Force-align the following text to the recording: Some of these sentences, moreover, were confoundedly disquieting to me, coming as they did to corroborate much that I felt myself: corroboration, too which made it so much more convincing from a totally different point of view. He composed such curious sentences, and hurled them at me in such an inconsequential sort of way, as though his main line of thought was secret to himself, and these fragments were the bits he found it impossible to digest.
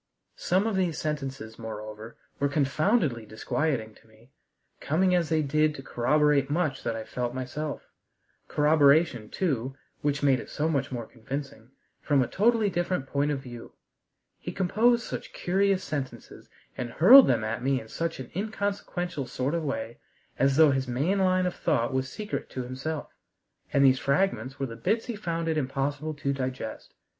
Some 0.39 0.65
of 0.65 0.75
these 0.75 0.97
sentences, 0.97 1.59
moreover, 1.59 2.17
were 2.39 2.49
confoundedly 2.49 3.23
disquieting 3.23 3.93
to 3.93 4.07
me, 4.07 4.31
coming 4.79 5.13
as 5.13 5.29
they 5.29 5.43
did 5.43 5.75
to 5.75 5.83
corroborate 5.83 6.49
much 6.49 6.81
that 6.81 6.95
I 6.95 7.03
felt 7.03 7.35
myself: 7.35 7.87
corroboration, 8.47 9.29
too 9.29 9.75
which 10.01 10.23
made 10.23 10.39
it 10.39 10.49
so 10.49 10.67
much 10.67 10.91
more 10.91 11.05
convincing 11.05 11.69
from 12.01 12.23
a 12.23 12.27
totally 12.27 12.67
different 12.67 13.05
point 13.05 13.29
of 13.29 13.41
view. 13.43 13.73
He 14.39 14.51
composed 14.51 15.03
such 15.03 15.33
curious 15.33 15.83
sentences, 15.83 16.49
and 16.75 16.89
hurled 16.93 17.27
them 17.27 17.43
at 17.43 17.61
me 17.61 17.79
in 17.79 17.87
such 17.87 18.19
an 18.19 18.31
inconsequential 18.35 19.27
sort 19.27 19.53
of 19.53 19.63
way, 19.63 19.99
as 20.39 20.57
though 20.57 20.71
his 20.71 20.87
main 20.87 21.19
line 21.19 21.45
of 21.45 21.53
thought 21.53 21.93
was 21.93 22.09
secret 22.09 22.49
to 22.49 22.63
himself, 22.63 23.13
and 23.71 23.85
these 23.85 23.99
fragments 23.99 24.57
were 24.59 24.65
the 24.65 24.75
bits 24.75 25.05
he 25.05 25.15
found 25.15 25.47
it 25.47 25.59
impossible 25.59 26.15
to 26.15 26.33
digest. 26.33 26.95